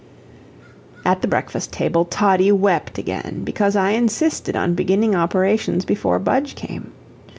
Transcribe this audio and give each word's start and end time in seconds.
At 1.05 1.21
the 1.21 1.27
breakfast 1.27 1.71
table 1.71 2.05
Toddie 2.05 2.51
wept 2.51 2.97
again, 2.97 3.43
because 3.43 3.75
I 3.75 3.91
insisted 3.91 4.55
on 4.55 4.73
beginning 4.73 5.13
operations 5.13 5.85
before 5.85 6.17
Budge 6.17 6.55
came. 6.55 6.91